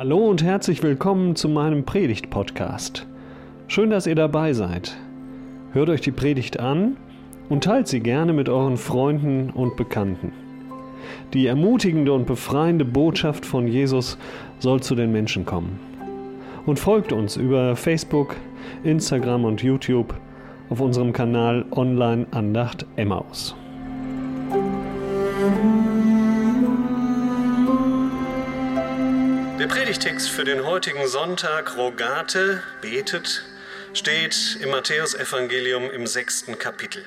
[0.00, 3.06] Hallo und herzlich willkommen zu meinem Predigt-Podcast.
[3.68, 4.96] Schön, dass ihr dabei seid.
[5.72, 6.96] Hört euch die Predigt an
[7.50, 10.32] und teilt sie gerne mit euren Freunden und Bekannten.
[11.34, 14.16] Die ermutigende und befreiende Botschaft von Jesus
[14.58, 15.78] soll zu den Menschen kommen.
[16.64, 18.36] Und folgt uns über Facebook,
[18.84, 20.14] Instagram und YouTube
[20.70, 23.54] auf unserem Kanal Online Andacht Emmaus.
[29.70, 33.44] Predigtext für den heutigen Sonntag, Rogate, betet,
[33.94, 37.06] steht im Matthäusevangelium im sechsten Kapitel.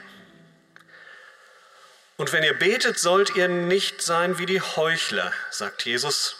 [2.15, 6.37] Und wenn ihr betet, sollt ihr nicht sein wie die Heuchler, sagt Jesus,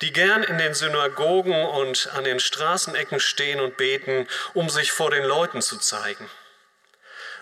[0.00, 5.10] die gern in den Synagogen und an den Straßenecken stehen und beten, um sich vor
[5.10, 6.30] den Leuten zu zeigen.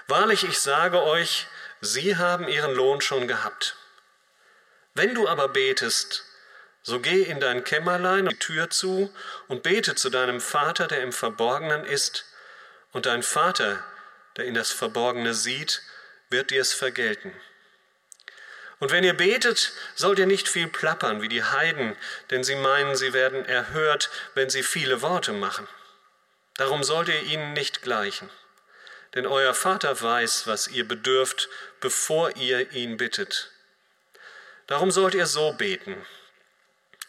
[0.08, 1.46] Wahrlich, ich sage euch,
[1.80, 3.76] sie haben ihren Lohn schon gehabt.
[4.94, 6.24] Wenn du aber betest,
[6.82, 9.12] so geh in dein Kämmerlein die Tür zu
[9.48, 12.24] und bete zu deinem Vater, der im Verborgenen ist,
[12.92, 13.84] und dein Vater,
[14.36, 15.82] der in das Verborgene sieht,
[16.28, 17.32] wird dir es vergelten.
[18.80, 21.96] Und wenn ihr betet, sollt ihr nicht viel plappern wie die Heiden,
[22.30, 25.68] denn sie meinen, sie werden erhört, wenn sie viele Worte machen.
[26.56, 28.30] Darum sollt ihr ihnen nicht gleichen.
[29.14, 31.48] Denn euer Vater weiß, was ihr bedürft,
[31.80, 33.50] bevor ihr ihn bittet.
[34.66, 36.06] Darum sollt ihr so beten.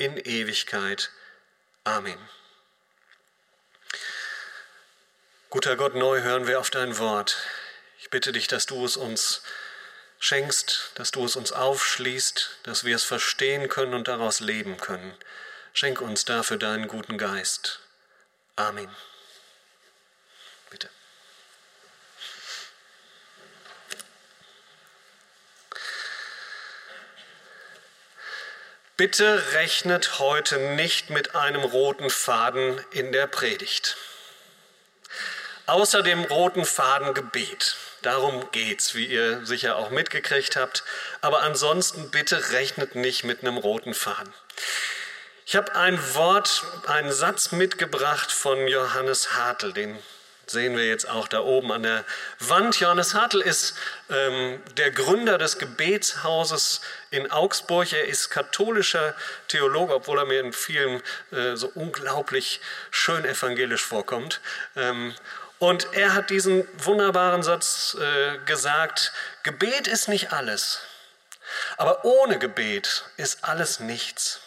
[0.00, 1.10] in Ewigkeit.
[1.84, 2.18] Amen.
[5.50, 7.36] Guter Gott, neu hören wir auf dein Wort.
[7.98, 9.42] Ich bitte dich, dass du es uns
[10.18, 15.14] schenkst, dass du es uns aufschließt, dass wir es verstehen können und daraus leben können.
[15.74, 17.80] Schenk uns dafür deinen guten Geist.
[18.56, 18.88] Amen.
[20.70, 20.88] Bitte.
[29.00, 33.96] Bitte rechnet heute nicht mit einem roten Faden in der Predigt.
[35.64, 37.76] Außer dem roten Faden Gebet.
[38.02, 40.84] Darum geht's, wie ihr sicher auch mitgekriegt habt.
[41.22, 44.34] Aber ansonsten bitte rechnet nicht mit einem roten Faden.
[45.46, 49.98] Ich habe ein Wort, einen Satz mitgebracht von Johannes Hartl, den
[50.50, 52.04] sehen wir jetzt auch da oben an der
[52.40, 52.80] Wand.
[52.80, 53.74] Johannes Hartl ist
[54.10, 56.80] ähm, der Gründer des Gebetshauses
[57.10, 57.92] in Augsburg.
[57.92, 59.14] Er ist katholischer
[59.48, 62.60] Theologe, obwohl er mir in vielen äh, so unglaublich
[62.90, 64.40] schön evangelisch vorkommt.
[64.76, 65.14] Ähm,
[65.58, 69.12] und er hat diesen wunderbaren Satz äh, gesagt,
[69.42, 70.80] Gebet ist nicht alles,
[71.76, 74.40] aber ohne Gebet ist alles nichts.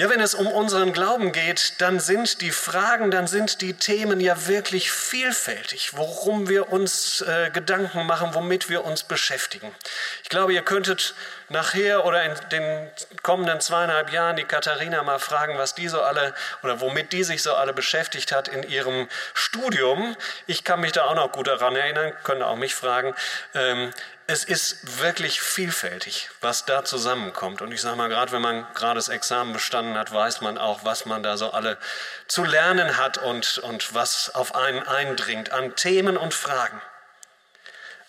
[0.00, 4.20] Ja, wenn es um unseren Glauben geht, dann sind die Fragen, dann sind die Themen
[4.20, 9.74] ja wirklich vielfältig, worum wir uns äh, Gedanken machen, womit wir uns beschäftigen.
[10.22, 11.16] Ich glaube, ihr könntet
[11.48, 12.90] nachher oder in den
[13.22, 17.42] kommenden zweieinhalb Jahren die Katharina mal fragen, was die so alle oder womit die sich
[17.42, 20.16] so alle beschäftigt hat in ihrem Studium.
[20.46, 23.14] Ich kann mich da auch noch gut daran erinnern, könnt auch mich fragen.
[23.54, 23.92] Ähm,
[24.30, 27.62] es ist wirklich vielfältig, was da zusammenkommt.
[27.62, 30.84] Und ich sage mal, gerade wenn man gerade das Examen bestanden hat, weiß man auch,
[30.84, 31.78] was man da so alle
[32.26, 36.78] zu lernen hat und, und was auf einen eindringt an Themen und Fragen.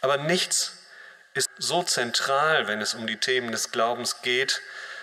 [0.02, 0.79] Aber nichts
[1.34, 4.62] ist so zentral, wenn es um die Themen des Glaubens geht,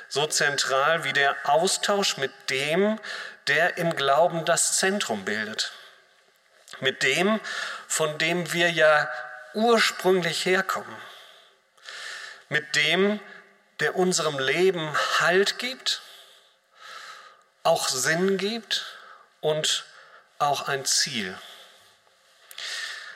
[0.09, 3.01] so zentral wie der Austausch mit dem,
[3.47, 5.73] der im Glauben das Zentrum bildet.
[6.81, 7.41] Mit dem,
[7.87, 9.11] von dem wir ja
[9.55, 10.97] ursprünglich herkommen.
[12.49, 13.21] Mit dem,
[13.81, 16.03] der unserem Leben Halt gibt,
[17.63, 18.85] auch Sinn gibt
[19.41, 19.85] und
[20.39, 21.37] auch ein Ziel.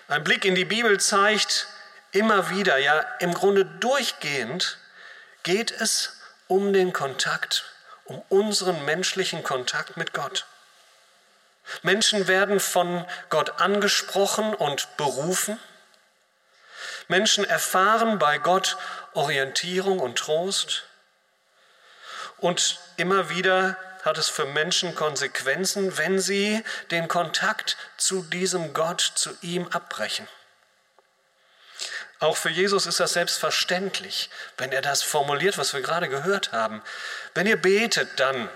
[0.08, 1.68] Ein Blick in die Bibel zeigt
[2.12, 4.78] immer wieder, ja im Grunde durchgehend,
[5.42, 7.64] geht es um den Kontakt,
[8.04, 10.46] um unseren menschlichen Kontakt mit Gott.
[11.82, 15.58] Menschen werden von Gott angesprochen und berufen.
[17.08, 18.76] Menschen erfahren bei Gott
[19.14, 20.84] Orientierung und Trost.
[22.38, 29.00] Und immer wieder hat es für Menschen Konsequenzen, wenn sie den Kontakt zu diesem Gott,
[29.14, 30.26] zu ihm abbrechen.
[32.20, 34.28] Auch für Jesus ist das selbstverständlich,
[34.58, 36.82] wenn er das formuliert, was wir gerade gehört haben.
[37.34, 38.50] Wenn ihr betet, dann,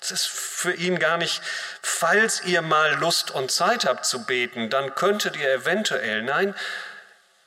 [0.00, 1.42] es ist für ihn gar nicht,
[1.82, 6.22] falls ihr mal Lust und Zeit habt zu beten, dann könntet ihr eventuell.
[6.22, 6.54] Nein,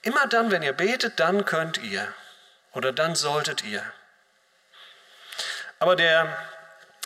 [0.03, 2.07] immer dann, wenn ihr betet, dann könnt ihr
[2.73, 3.83] oder dann solltet ihr.
[5.79, 6.37] Aber der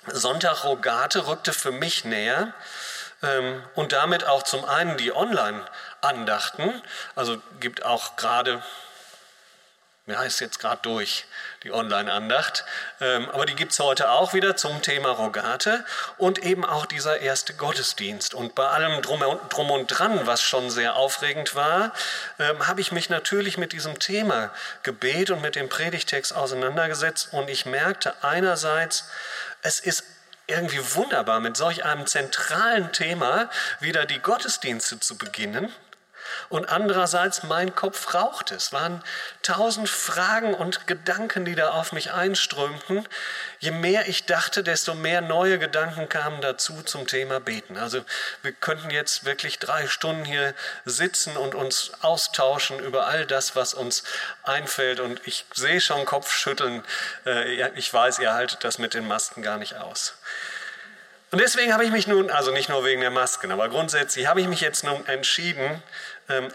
[0.07, 2.53] Sonntag Rogate rückte für mich näher
[3.24, 5.12] ähm, und damit auch zum einen die
[6.01, 6.81] Online-Andachten,
[7.15, 8.62] also gibt auch gerade
[10.07, 11.25] ja, ist jetzt gerade durch,
[11.63, 12.65] die Online-Andacht.
[13.00, 15.86] Ähm, aber die gibt es heute auch wieder zum Thema Rogate
[16.18, 18.33] und eben auch dieser erste Gottesdienst.
[18.33, 21.94] Und bei allem Drum, drum und Dran, was schon sehr aufregend war,
[22.39, 24.51] ähm, habe ich mich natürlich mit diesem Thema
[24.81, 27.30] Gebet und mit dem Predigtext auseinandergesetzt.
[27.31, 29.07] Und ich merkte einerseits,
[29.62, 30.03] es ist
[30.48, 33.50] irgendwie wunderbar, mit solch einem zentralen Thema
[33.80, 35.71] wieder die Gottesdienste zu beginnen
[36.50, 38.56] und andererseits mein Kopf rauchte.
[38.56, 39.04] Es waren
[39.42, 43.07] tausend Fragen und Gedanken, die da auf mich einströmten.
[43.60, 47.78] Je mehr ich dachte, desto mehr neue Gedanken kamen dazu zum Thema Beten.
[47.78, 48.04] Also
[48.42, 50.54] wir könnten jetzt wirklich drei Stunden hier
[50.86, 54.04] sitzen und uns austauschen über all das, was uns
[54.44, 55.00] einfällt.
[55.00, 56.84] Und ich sehe schon Kopfschütteln.
[57.25, 60.16] Äh, ich weiß, ihr haltet das mit den Masken gar nicht aus.
[61.31, 64.42] Und deswegen habe ich mich nun, also nicht nur wegen der Masken, aber grundsätzlich habe
[64.42, 65.81] ich mich jetzt nun entschieden,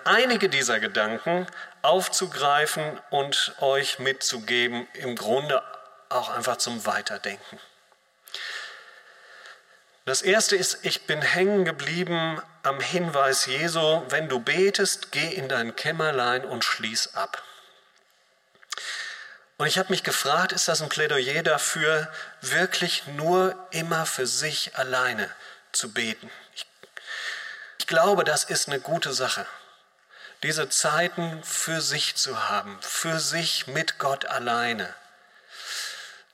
[0.04, 1.46] einige dieser Gedanken
[1.82, 5.62] aufzugreifen und euch mitzugeben, im Grunde
[6.08, 7.58] auch einfach zum Weiterdenken.
[10.04, 15.48] Das erste ist, ich bin hängen geblieben am Hinweis Jesu, wenn du betest, geh in
[15.48, 17.42] dein Kämmerlein und schließ ab.
[19.58, 22.08] Und ich habe mich gefragt, ist das ein Plädoyer dafür,
[22.40, 25.30] wirklich nur immer für sich alleine
[25.72, 26.30] zu beten?
[26.54, 26.66] Ich,
[27.78, 29.46] ich glaube, das ist eine gute Sache.
[30.46, 34.94] Diese Zeiten für sich zu haben, für sich mit Gott alleine.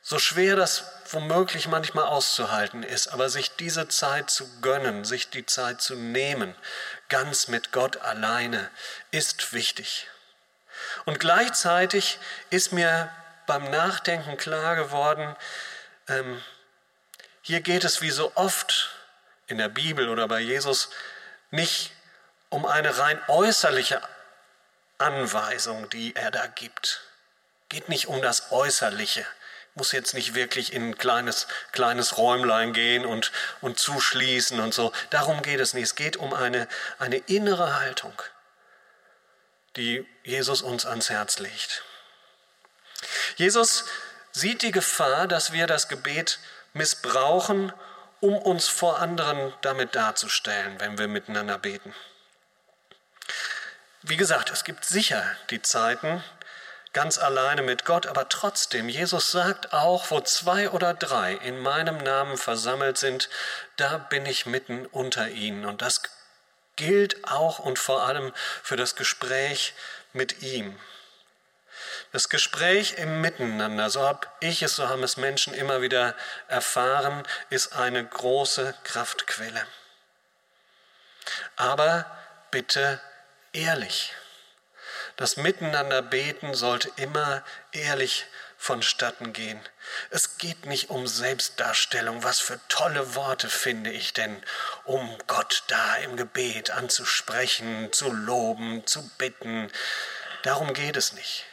[0.02, 5.46] So schwer das womöglich manchmal auszuhalten ist, aber sich diese Zeit zu gönnen, sich die
[5.46, 6.54] Zeit zu nehmen,
[7.08, 8.68] ganz mit Gott alleine,
[9.12, 10.08] ist wichtig.
[11.06, 12.18] Und gleichzeitig
[12.50, 13.10] ist mir
[13.46, 15.34] beim Nachdenken klar geworden,
[16.08, 16.42] ähm,
[17.40, 18.90] hier geht es wie so oft
[19.46, 20.90] in der Bibel oder bei Jesus
[21.50, 21.92] nicht
[22.52, 24.00] um eine rein äußerliche
[24.98, 27.02] Anweisung, die er da gibt.
[27.68, 29.26] Geht nicht um das Äußerliche.
[29.74, 33.32] Muss jetzt nicht wirklich in ein kleines, kleines Räumlein gehen und,
[33.62, 34.92] und zuschließen und so.
[35.10, 35.84] Darum geht es nicht.
[35.84, 36.68] Es geht um eine,
[36.98, 38.14] eine innere Haltung
[39.76, 41.82] die Jesus uns ans Herz legt.
[43.36, 43.84] Jesus
[44.32, 46.38] sieht die Gefahr, dass wir das Gebet
[46.72, 47.72] missbrauchen,
[48.20, 51.94] um uns vor anderen damit darzustellen, wenn wir miteinander beten.
[54.02, 56.24] Wie gesagt, es gibt sicher die Zeiten
[56.92, 61.98] ganz alleine mit Gott, aber trotzdem, Jesus sagt auch, wo zwei oder drei in meinem
[61.98, 63.30] Namen versammelt sind,
[63.76, 65.64] da bin ich mitten unter ihnen.
[65.64, 66.02] Und das
[66.74, 68.32] gilt auch und vor allem
[68.62, 69.72] für das Gespräch
[70.12, 70.78] mit ihm.
[72.10, 76.14] Das Gespräch im Miteinander, so habe ich es, so haben es Menschen immer wieder
[76.48, 79.64] erfahren, ist eine große Kraftquelle.
[81.56, 82.04] Aber
[82.50, 83.00] bitte
[83.52, 84.12] ehrlich.
[85.16, 88.26] Das Miteinander beten sollte immer ehrlich
[88.56, 89.60] vonstatten gehen.
[90.10, 92.22] Es geht nicht um Selbstdarstellung.
[92.22, 94.40] Was für tolle Worte finde ich denn,
[94.84, 99.70] um Gott da im Gebet anzusprechen, zu loben, zu bitten.
[100.44, 101.44] Darum geht es nicht.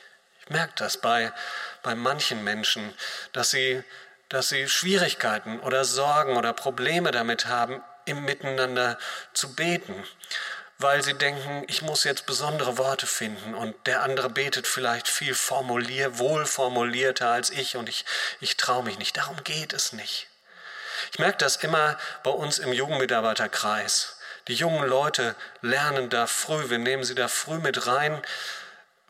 [0.41, 1.33] Ich merke das bei,
[1.81, 2.93] bei manchen Menschen,
[3.33, 3.83] dass sie,
[4.29, 8.97] dass sie Schwierigkeiten oder Sorgen oder Probleme damit haben, im Miteinander
[9.33, 10.05] zu beten
[10.79, 15.35] weil sie denken, ich muss jetzt besondere Worte finden und der andere betet vielleicht viel
[15.35, 18.05] formulier, wohl formulierter als ich und ich,
[18.39, 19.17] ich traue mich nicht.
[19.17, 20.27] Darum geht es nicht.
[21.11, 24.17] Ich merke das immer bei uns im Jugendmitarbeiterkreis.
[24.47, 28.21] Die jungen Leute lernen da früh, wir nehmen sie da früh mit rein,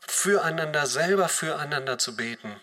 [0.08, 2.60] füreinander, selber füreinander zu beten.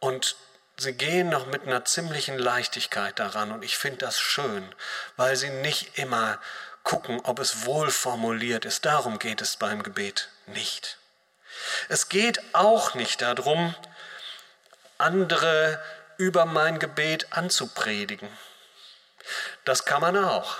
[0.00, 0.34] Und
[0.76, 4.74] sie gehen noch mit einer ziemlichen Leichtigkeit daran und ich finde das schön,
[5.16, 6.40] weil sie nicht immer
[6.82, 8.84] gucken, ob es wohl formuliert ist.
[8.84, 10.98] Darum geht es beim Gebet nicht.
[11.88, 13.74] Es geht auch nicht darum,
[14.98, 15.82] andere
[16.16, 18.28] über mein Gebet anzupredigen.
[19.64, 20.56] Das kann man auch.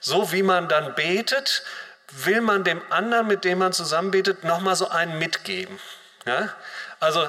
[0.00, 1.62] So wie man dann betet,
[2.08, 5.80] will man dem anderen, mit dem man zusammen betet, nochmal so einen mitgeben.
[6.26, 6.54] Ja?
[7.00, 7.28] Also,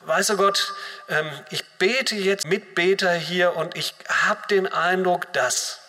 [0.00, 0.74] weißt du Gott,
[1.08, 5.80] ähm, ich bete jetzt Mitbeter hier und ich habe den Eindruck, dass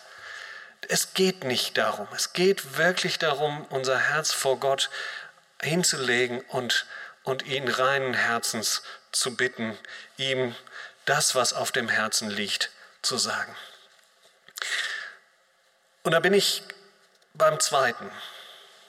[0.88, 2.08] es geht nicht darum.
[2.14, 4.90] Es geht wirklich darum, unser Herz vor Gott
[5.60, 6.86] hinzulegen und,
[7.22, 9.76] und ihn reinen Herzens zu bitten,
[10.16, 10.54] ihm
[11.04, 12.70] das, was auf dem Herzen liegt,
[13.02, 13.54] zu sagen.
[16.02, 16.62] Und da bin ich
[17.34, 18.10] beim zweiten.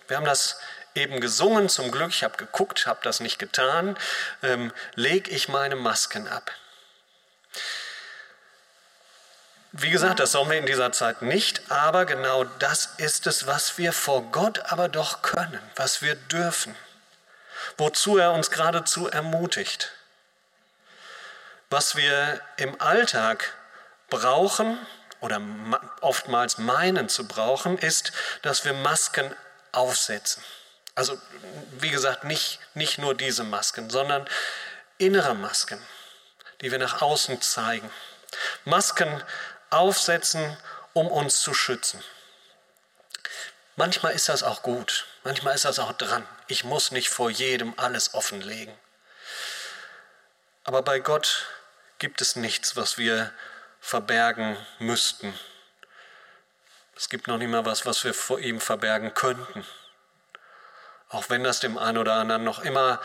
[0.07, 0.59] Wir haben das
[0.95, 3.97] eben gesungen, zum Glück, ich habe geguckt, habe das nicht getan,
[4.41, 6.51] ähm, leg ich meine Masken ab.
[9.73, 13.77] Wie gesagt, das sollen wir in dieser Zeit nicht, aber genau das ist es, was
[13.77, 16.75] wir vor Gott aber doch können, was wir dürfen,
[17.77, 19.91] wozu er uns geradezu ermutigt.
[21.69, 23.53] Was wir im Alltag
[24.09, 24.77] brauchen
[25.19, 25.41] oder
[25.99, 29.35] oftmals meinen zu brauchen, ist, dass wir Masken
[29.73, 30.41] aufsetzen.
[30.95, 31.19] Also
[31.79, 34.27] wie gesagt, nicht, nicht nur diese Masken, sondern
[34.97, 35.79] innere Masken,
[36.61, 37.91] die wir nach außen zeigen.
[38.65, 39.23] Masken
[39.69, 40.57] aufsetzen,
[40.93, 42.03] um uns zu schützen.
[43.75, 46.27] Manchmal ist das auch gut, manchmal ist das auch dran.
[46.47, 48.73] Ich muss nicht vor jedem alles offenlegen.
[50.63, 51.47] Aber bei Gott
[51.99, 53.31] gibt es nichts, was wir
[53.79, 55.37] verbergen müssten.
[56.95, 59.65] Es gibt noch nicht mal was, was wir vor ihm verbergen könnten.
[61.09, 62.99] Auch wenn das dem einen oder anderen noch immer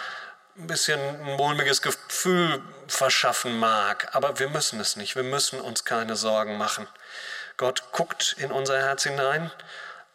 [0.56, 4.14] ein bisschen ein mulmiges Gefühl verschaffen mag.
[4.14, 5.16] Aber wir müssen es nicht.
[5.16, 6.86] Wir müssen uns keine Sorgen machen.
[7.56, 9.50] Gott guckt in unser Herz hinein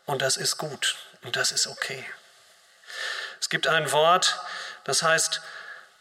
[0.05, 2.05] und das ist gut und das ist okay.
[3.39, 4.39] Es gibt ein Wort,
[4.83, 5.41] das heißt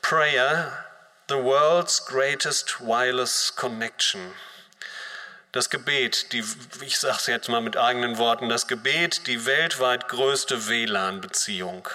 [0.03, 0.85] Prayer,
[1.29, 4.35] the world's greatest wireless connection.
[5.53, 6.45] Das Gebet, die,
[6.83, 11.89] ich sage es jetzt mal mit eigenen Worten, das Gebet, die weltweit größte WLAN-Beziehung.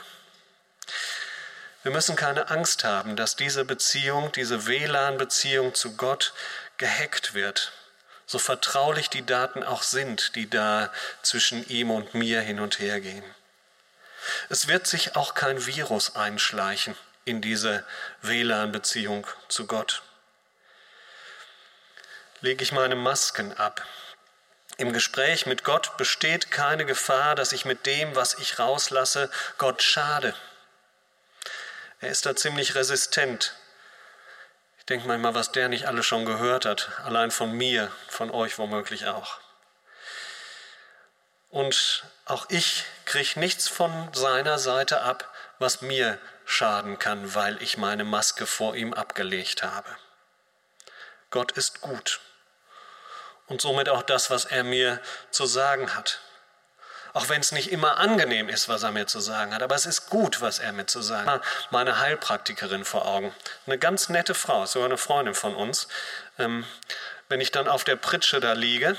[1.83, 6.33] Wir müssen keine Angst haben, dass diese Beziehung, diese WLAN-Beziehung zu Gott
[6.77, 7.71] gehackt wird,
[8.25, 13.01] so vertraulich die Daten auch sind, die da zwischen ihm und mir hin und her
[13.01, 13.23] gehen.
[14.49, 16.95] Es wird sich auch kein Virus einschleichen
[17.25, 17.83] in diese
[18.21, 20.03] WLAN-Beziehung zu Gott
[22.41, 23.85] lege ich meine Masken ab.
[24.77, 29.83] Im Gespräch mit Gott besteht keine Gefahr, dass ich mit dem, was ich rauslasse, Gott
[29.83, 30.33] schade.
[32.01, 33.55] Er ist da ziemlich resistent.
[34.79, 38.57] Ich denke manchmal, was der nicht alles schon gehört hat, allein von mir, von euch
[38.57, 39.39] womöglich auch.
[41.49, 47.77] Und auch ich kriege nichts von seiner Seite ab, was mir schaden kann, weil ich
[47.77, 49.95] meine Maske vor ihm abgelegt habe.
[51.29, 52.19] Gott ist gut
[53.45, 56.19] und somit auch das, was er mir zu sagen hat.
[57.13, 59.85] Auch wenn es nicht immer angenehm ist, was er mir zu sagen hat, aber es
[59.85, 61.43] ist gut, was er mir zu sagen hat.
[61.69, 65.89] Meine Heilpraktikerin vor Augen, eine ganz nette Frau, sogar eine Freundin von uns.
[66.39, 66.65] Ähm,
[67.27, 68.95] wenn ich dann auf der Pritsche da liege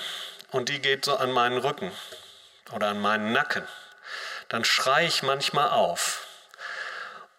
[0.51, 1.91] und die geht so an meinen Rücken
[2.73, 3.67] oder an meinen Nacken,
[4.49, 6.27] dann schreie ich manchmal auf.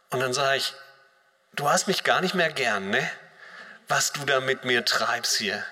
[0.10, 0.74] Und dann sage ich,
[1.54, 3.10] du hast mich gar nicht mehr gern, ne?
[3.88, 5.64] Was du da mit mir treibst hier.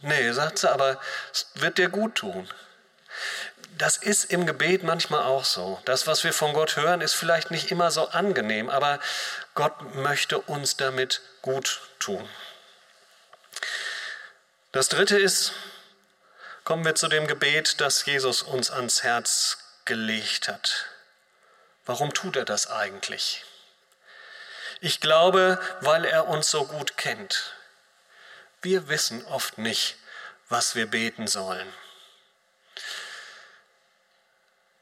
[0.00, 1.00] Nee, sagt sie, aber
[1.32, 2.48] es wird dir gut tun.
[3.78, 5.78] Das ist im Gebet manchmal auch so.
[5.84, 9.00] Das, was wir von Gott hören, ist vielleicht nicht immer so angenehm, aber
[9.54, 12.26] Gott möchte uns damit gut tun.
[14.72, 15.52] Das dritte ist,
[16.64, 20.86] kommen wir zu dem Gebet, das Jesus uns ans Herz gelegt hat.
[21.84, 23.44] Warum tut er das eigentlich?
[24.80, 27.52] Ich glaube, weil er uns so gut kennt.
[28.62, 29.96] Wir wissen oft nicht,
[30.48, 31.70] was wir beten sollen.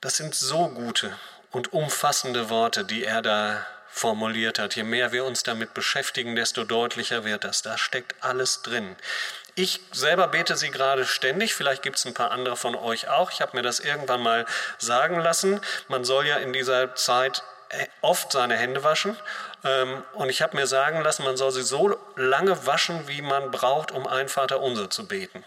[0.05, 1.17] Das sind so gute
[1.51, 4.77] und umfassende Worte, die er da formuliert hat.
[4.77, 7.63] Je mehr wir uns damit beschäftigen, desto deutlicher wird das.
[7.63, 8.97] Da steckt alles drin.
[9.55, 13.33] Ich selber bete sie gerade ständig, vielleicht gibt es ein paar andere von euch auch.
[13.33, 14.45] Ich habe mir das irgendwann mal
[14.77, 15.63] sagen lassen.
[15.89, 17.43] Man soll ja in dieser Zeit
[18.03, 19.17] oft seine Hände waschen
[19.65, 23.51] ähm, und ich habe mir sagen lassen, man soll sie so lange waschen, wie man
[23.51, 25.47] braucht, um ein Vater unser zu beten.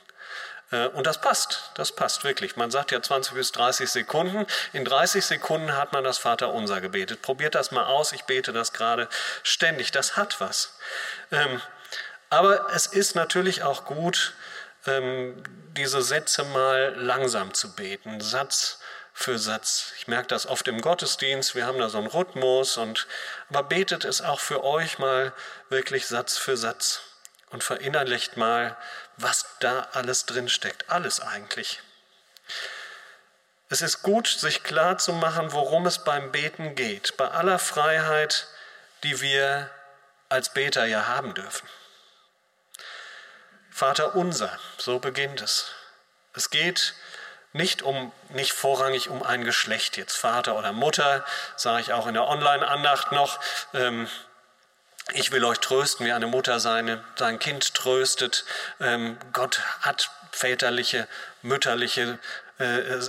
[0.72, 2.56] Äh, und das passt, das passt wirklich.
[2.56, 4.46] Man sagt ja 20 bis 30 Sekunden.
[4.74, 7.22] In 30 Sekunden hat man das Vater unser gebetet.
[7.22, 9.08] Probiert das mal aus, ich bete das gerade
[9.44, 9.92] ständig.
[9.92, 10.78] Das hat was.
[11.32, 11.62] Ähm,
[12.30, 14.34] aber es ist natürlich auch gut,
[14.86, 15.42] ähm,
[15.78, 18.20] diese Sätze mal langsam zu beten.
[18.20, 18.80] Satz
[19.14, 19.94] für Satz.
[19.98, 23.08] Ich merke das oft im Gottesdienst, wir haben da so einen Rhythmus und
[23.50, 25.34] aber betet es auch für euch mal
[25.70, 27.02] wirklich Satz für Satz
[27.50, 28.78] und verinnerlicht mal,
[29.18, 31.82] was da alles drin steckt, alles eigentlich.
[33.70, 38.48] Es ist gut, sich klar zu machen, worum es beim Beten geht, bei aller Freiheit,
[39.04, 39.70] die wir
[40.30, 41.68] als Beter ja haben dürfen.
[43.72, 45.72] Vater unser, so beginnt es.
[46.34, 46.96] Es geht
[47.54, 52.14] Nicht, um, nicht vorrangig um ein Geschlecht, jetzt Vater oder Mutter, sage ich auch in
[52.14, 53.40] der Online-Andacht noch.
[53.74, 54.08] Ähm,
[55.14, 58.46] ich will euch trösten, wie eine Mutter seine, sein Kind tröstet.
[58.80, 61.08] Ähm, Gott hat väterliche,
[61.42, 62.20] mütterliche
[62.60, 63.00] äh,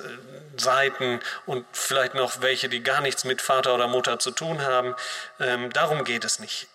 [0.57, 4.95] Seiten und vielleicht noch welche, die gar nichts mit Vater oder Mutter zu tun haben.
[5.41, 6.69] Ähm, darum geht es nicht.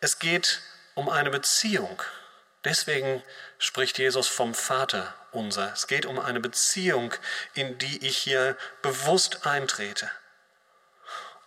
[0.00, 0.62] Es geht
[0.94, 2.00] um eine Beziehung.
[2.64, 3.22] Deswegen
[3.58, 5.72] spricht Jesus vom Vater unser.
[5.72, 7.14] Es geht um eine Beziehung,
[7.54, 10.10] in die ich hier bewusst eintrete.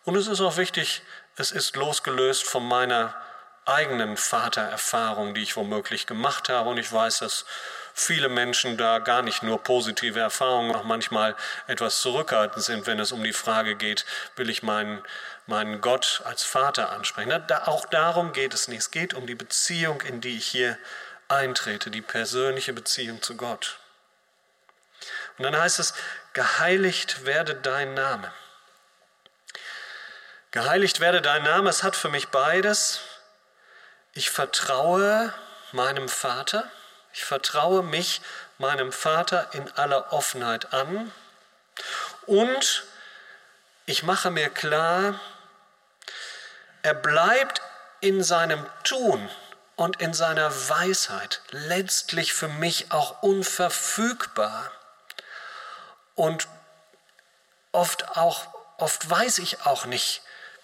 [0.03, 1.03] Und es ist auch wichtig,
[1.37, 3.15] es ist losgelöst von meiner
[3.65, 6.69] eigenen Vatererfahrung, die ich womöglich gemacht habe.
[6.69, 7.45] Und ich weiß, dass
[7.93, 11.35] viele Menschen da gar nicht nur positive Erfahrungen, auch manchmal
[11.67, 15.03] etwas zurückhaltend sind, wenn es um die Frage geht, will ich meinen,
[15.45, 17.43] meinen Gott als Vater ansprechen.
[17.47, 18.79] Da, auch darum geht es nicht.
[18.79, 20.77] Es geht um die Beziehung, in die ich hier
[21.27, 23.77] eintrete, die persönliche Beziehung zu Gott.
[25.37, 25.93] Und dann heißt es,
[26.33, 28.31] geheiligt werde dein Name.
[30.51, 32.99] Geheiligt werde dein Name, es hat für mich beides.
[34.13, 35.33] Ich vertraue
[35.71, 36.69] meinem Vater,
[37.13, 38.21] ich vertraue mich
[38.57, 41.11] meinem Vater in aller Offenheit an
[42.25, 42.83] und
[43.85, 45.19] ich mache mir klar,
[46.83, 47.61] er bleibt
[48.01, 49.29] in seinem Tun
[49.77, 54.69] und in seiner Weisheit letztlich für mich auch unverfügbar.
[56.15, 56.47] Und
[57.71, 58.47] oft auch
[58.81, 60.21] oft weiß ich auch nicht,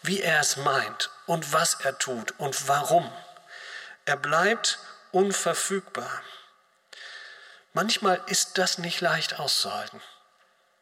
[0.07, 3.11] wie er es meint und was er tut und warum.
[4.05, 4.79] Er bleibt
[5.11, 6.21] unverfügbar.
[7.73, 10.01] Manchmal ist das nicht leicht auszuhalten,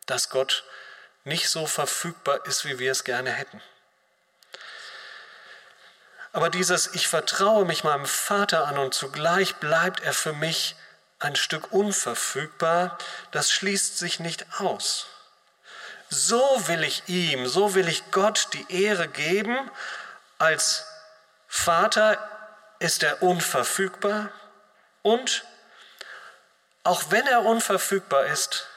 [0.06, 0.64] dass Gott
[1.24, 3.62] nicht so verfügbar ist, wie wir es gerne hätten.
[6.32, 10.76] Aber dieses Ich vertraue mich meinem Vater an und zugleich bleibt er für mich
[11.20, 12.98] ein Stück unverfügbar,
[13.32, 15.08] das schließt sich nicht aus.
[16.10, 19.58] So will ich ihm, so will ich Gott die Ehre geben.
[20.38, 20.86] Als
[21.48, 22.18] Vater
[22.80, 24.30] ist er unverfügbar
[25.02, 25.46] und
[26.84, 28.68] auch wenn er unverfügbar ist,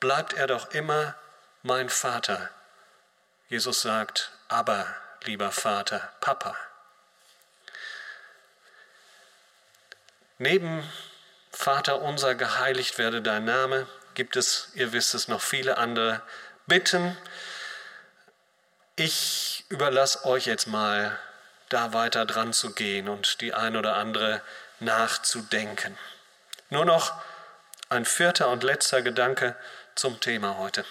[0.00, 1.14] bleibt er doch immer
[1.62, 2.50] mein Vater.
[3.48, 4.86] Jesus sagt, aber
[5.22, 6.56] lieber Vater, Papa.
[10.38, 10.86] Neben
[11.50, 16.20] Vater unser, geheiligt werde dein Name, gibt es, ihr wisst es, noch viele andere
[16.66, 17.16] Bitten.
[18.96, 21.16] Ich überlasse euch jetzt mal,
[21.68, 24.40] da weiter dran zu gehen und die ein oder andere
[24.80, 25.96] nachzudenken.
[26.70, 27.12] Nur noch
[27.88, 29.54] ein vierter und letzter Gedanke
[29.94, 30.84] zum Thema heute.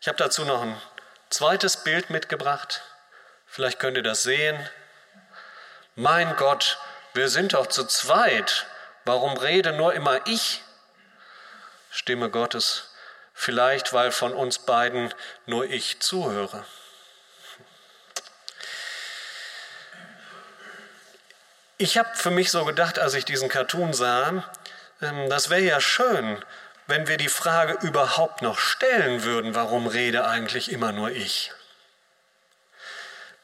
[0.00, 0.80] Ich habe dazu noch ein
[1.30, 2.82] zweites Bild mitgebracht.
[3.46, 4.68] Vielleicht könnt ihr das sehen.
[5.94, 6.78] Mein Gott,
[7.14, 8.66] wir sind doch zu zweit.
[9.04, 10.62] Warum rede nur immer ich?
[11.90, 12.90] Stimme Gottes,
[13.34, 15.12] vielleicht weil von uns beiden
[15.46, 16.64] nur ich zuhöre.
[21.78, 24.44] Ich habe für mich so gedacht, als ich diesen Cartoon sah,
[25.00, 26.44] ähm, das wäre ja schön,
[26.86, 31.52] wenn wir die Frage überhaupt noch stellen würden, warum rede eigentlich immer nur ich?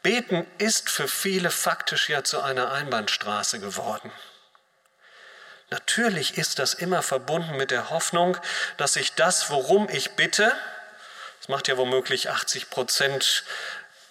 [0.03, 4.13] Beten ist für viele faktisch ja zu einer Einbahnstraße geworden.
[5.71, 8.37] Natürlich ist das immer verbunden mit der Hoffnung,
[8.77, 10.53] dass ich das, worum ich bitte,
[11.41, 13.45] das macht ja womöglich 80 Prozent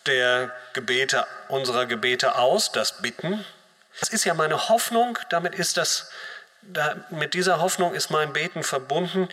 [0.05, 3.45] der Gebete, unserer Gebete aus, das Bitten.
[3.99, 6.09] Das ist ja meine Hoffnung, damit ist das,
[6.61, 9.29] da, mit dieser Hoffnung ist mein Beten verbunden,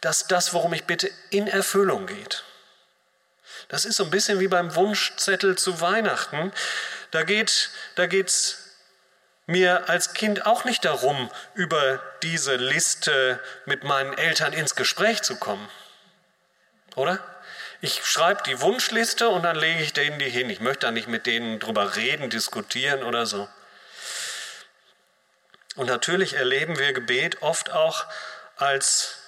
[0.00, 2.44] dass das, worum ich bitte, in Erfüllung geht.
[3.68, 6.52] Das ist so ein bisschen wie beim Wunschzettel zu Weihnachten.
[7.10, 8.63] Da geht da geht's
[9.46, 15.36] mir als Kind auch nicht darum, über diese Liste mit meinen Eltern ins Gespräch zu
[15.36, 15.68] kommen.
[16.96, 17.18] Oder?
[17.80, 20.48] Ich schreibe die Wunschliste und dann lege ich denen die hin.
[20.48, 23.48] Ich möchte da nicht mit denen drüber reden, diskutieren oder so.
[25.76, 28.06] Und natürlich erleben wir Gebet oft auch
[28.56, 29.23] als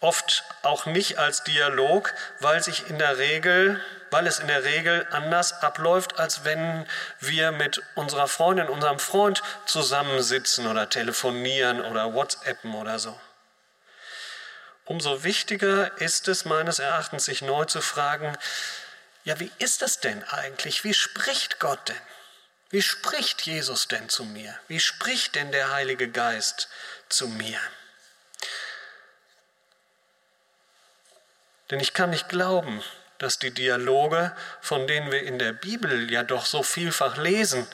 [0.00, 3.80] oft auch nicht als Dialog, weil sich in der Regel
[4.14, 6.86] weil es in der Regel anders abläuft, als wenn
[7.18, 13.18] wir mit unserer Freundin, unserem Freund zusammensitzen oder telefonieren oder WhatsAppen oder so.
[14.84, 18.38] Umso wichtiger ist es meines Erachtens, sich neu zu fragen,
[19.24, 20.84] ja, wie ist es denn eigentlich?
[20.84, 21.96] Wie spricht Gott denn?
[22.70, 24.56] Wie spricht Jesus denn zu mir?
[24.68, 26.68] Wie spricht denn der Heilige Geist
[27.08, 27.58] zu mir?
[31.70, 32.82] Denn ich kann nicht glauben,
[33.18, 37.66] dass die Dialoge, von denen wir in der Bibel ja doch so vielfach lesen,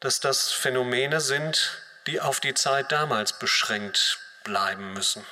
[0.00, 5.24] dass das Phänomene sind, die auf die Zeit damals beschränkt bleiben müssen.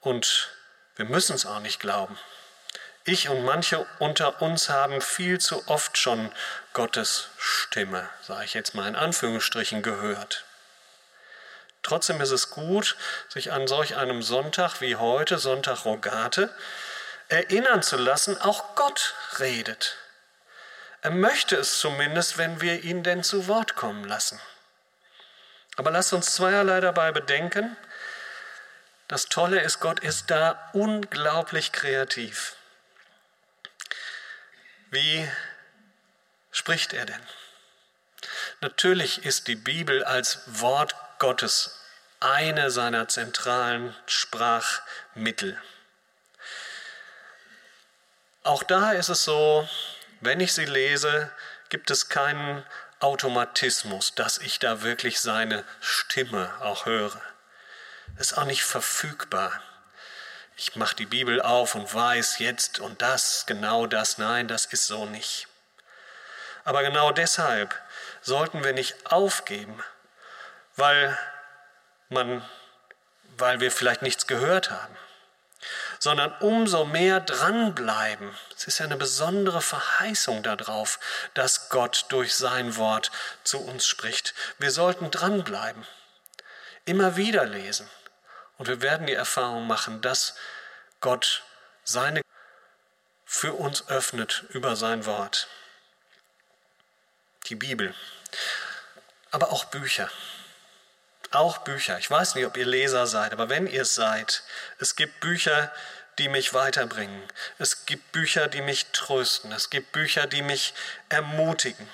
[0.00, 0.50] Und
[0.96, 2.18] wir müssen es auch nicht glauben.
[3.04, 6.30] Ich und manche unter uns haben viel zu oft schon
[6.72, 10.44] Gottes Stimme, sage ich jetzt mal in Anführungsstrichen, gehört.
[11.82, 12.96] Trotzdem ist es gut,
[13.28, 16.54] sich an solch einem Sonntag wie heute, Sonntag Rogate,
[17.28, 19.96] erinnern zu lassen, auch Gott redet.
[21.02, 24.40] Er möchte es zumindest, wenn wir ihn denn zu Wort kommen lassen.
[25.76, 27.76] Aber lasst uns zweierlei dabei bedenken.
[29.06, 32.56] Das Tolle ist, Gott ist da unglaublich kreativ.
[34.90, 35.30] Wie
[36.50, 37.22] spricht er denn?
[38.60, 41.78] Natürlich ist die Bibel als Wort Gottes
[42.20, 45.60] eine seiner zentralen Sprachmittel.
[48.42, 49.68] Auch da ist es so,
[50.20, 51.30] wenn ich sie lese,
[51.68, 52.64] gibt es keinen
[53.00, 57.20] Automatismus, dass ich da wirklich seine Stimme auch höre.
[58.18, 59.62] Ist auch nicht verfügbar.
[60.56, 64.18] Ich mache die Bibel auf und weiß jetzt und das, genau das.
[64.18, 65.46] Nein, das ist so nicht.
[66.64, 67.80] Aber genau deshalb
[68.22, 69.82] sollten wir nicht aufgeben,
[70.78, 71.18] weil
[72.08, 72.42] man,
[73.36, 74.96] weil wir vielleicht nichts gehört haben
[75.98, 78.36] sondern umso mehr dranbleiben.
[78.56, 80.98] Es ist ja eine besondere Verheißung darauf,
[81.34, 83.10] dass Gott durch sein Wort
[83.44, 84.34] zu uns spricht.
[84.58, 85.86] Wir sollten dranbleiben,
[86.84, 87.88] immer wieder lesen.
[88.56, 90.34] Und wir werden die Erfahrung machen, dass
[91.00, 91.44] Gott
[91.84, 92.22] seine
[93.24, 95.48] für uns öffnet über sein Wort.
[97.46, 97.94] Die Bibel,
[99.30, 100.10] aber auch Bücher.
[101.30, 101.98] Auch Bücher.
[101.98, 104.42] Ich weiß nicht, ob ihr Leser seid, aber wenn ihr es seid,
[104.78, 105.72] es gibt Bücher,
[106.18, 107.22] die mich weiterbringen.
[107.58, 109.52] Es gibt Bücher, die mich trösten.
[109.52, 110.74] Es gibt Bücher, die mich
[111.08, 111.88] ermutigen.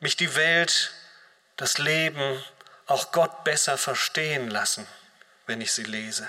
[0.00, 0.92] Mich die Welt,
[1.56, 2.42] das Leben,
[2.86, 4.86] auch Gott besser verstehen lassen,
[5.46, 6.28] wenn ich sie lese.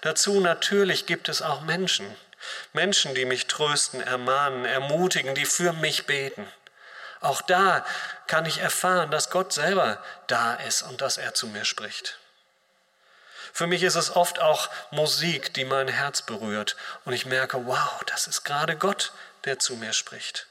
[0.00, 2.16] Dazu natürlich gibt es auch Menschen.
[2.72, 6.50] Menschen, die mich trösten, ermahnen, ermutigen, die für mich beten.
[7.20, 7.84] Auch da
[8.26, 12.18] kann ich erfahren, dass Gott selber da ist und dass er zu mir spricht.
[13.52, 18.02] Für mich ist es oft auch Musik, die mein Herz berührt und ich merke, wow,
[18.06, 19.12] das ist gerade Gott,
[19.44, 20.46] der zu mir spricht.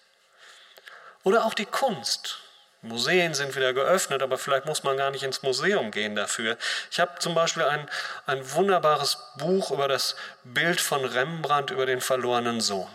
[1.24, 2.40] Oder auch die Kunst.
[2.82, 6.58] Museen sind wieder geöffnet, aber vielleicht muss man gar nicht ins Museum gehen dafür.
[6.92, 7.90] Ich habe zum Beispiel ein,
[8.26, 12.90] ein wunderbares Buch über das Bild von Rembrandt über den verlorenen Sohn.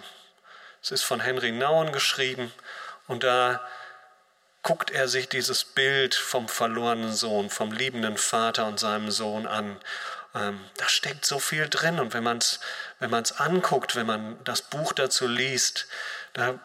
[0.83, 2.53] Es ist von Henry Nauen geschrieben
[3.07, 3.61] und da
[4.63, 9.79] guckt er sich dieses Bild vom verlorenen Sohn, vom liebenden Vater und seinem Sohn an.
[10.35, 12.61] Ähm, da steckt so viel drin und wenn man es
[12.99, 15.87] wenn man's anguckt, wenn man das Buch dazu liest,
[16.33, 16.59] da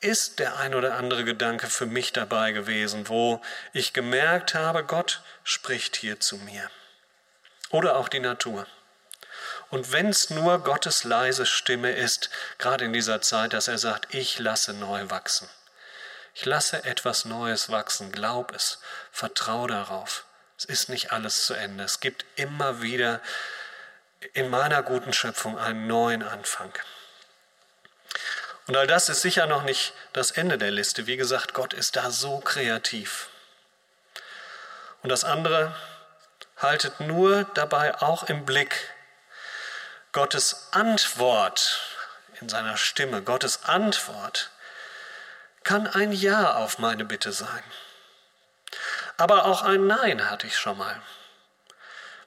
[0.00, 3.40] ist der ein oder andere Gedanke für mich dabei gewesen, wo
[3.72, 6.70] ich gemerkt habe, Gott spricht hier zu mir.
[7.70, 8.66] Oder auch die Natur.
[9.70, 14.14] Und wenn es nur Gottes leise Stimme ist, gerade in dieser Zeit, dass er sagt,
[14.14, 15.48] ich lasse neu wachsen.
[16.34, 18.78] Ich lasse etwas Neues wachsen, glaub es,
[19.10, 20.24] vertrau darauf.
[20.56, 21.84] Es ist nicht alles zu Ende.
[21.84, 23.20] Es gibt immer wieder
[24.32, 26.72] in meiner guten Schöpfung einen neuen Anfang.
[28.66, 31.06] Und all das ist sicher noch nicht das Ende der Liste.
[31.06, 33.28] Wie gesagt, Gott ist da so kreativ.
[35.02, 35.74] Und das andere,
[36.56, 38.90] haltet nur dabei auch im Blick
[40.12, 41.80] Gottes Antwort
[42.40, 44.50] in seiner Stimme, Gottes Antwort
[45.64, 47.62] kann ein Ja auf meine Bitte sein.
[49.16, 51.02] Aber auch ein Nein hatte ich schon mal.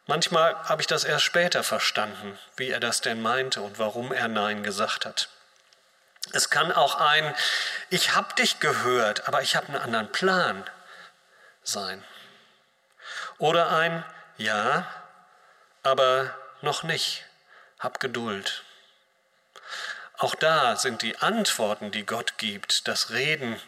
[0.06, 4.28] Manchmal habe ich das erst später verstanden, wie er das denn meinte und warum er
[4.28, 5.30] Nein gesagt hat.
[6.34, 7.34] Es kann auch ein
[7.90, 10.64] Ich habe dich gehört, aber ich habe einen anderen Plan
[11.64, 12.04] sein.
[13.38, 14.04] Oder ein
[14.38, 14.86] Ja,
[15.82, 17.26] aber noch nicht.
[17.82, 18.64] Hab Geduld.
[20.20, 23.60] Auch da sind die Antworten, die Gott gibt, das Reden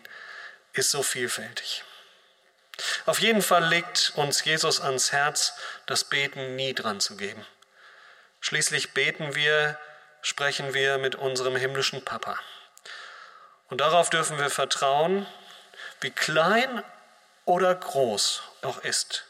[0.73, 1.83] ist so vielfältig.
[3.07, 5.53] Auf jeden Fall legt uns Jesus ans Herz,
[5.87, 7.43] das Beten nie dran zu geben.
[8.39, 9.79] Schließlich beten wir,
[10.21, 12.37] sprechen wir mit unserem himmlischen Papa.
[13.69, 15.25] Und darauf dürfen wir vertrauen,
[16.01, 16.83] wie klein
[17.45, 19.25] oder groß auch ist.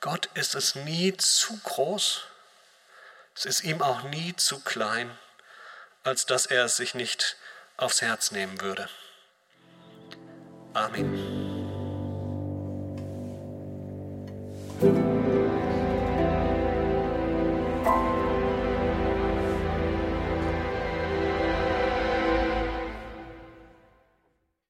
[0.00, 2.22] Gott ist es nie zu groß,
[3.38, 5.16] es ist ihm auch nie zu klein
[6.08, 7.36] als dass er es sich nicht
[7.76, 8.88] aufs Herz nehmen würde.
[10.74, 11.37] Amen.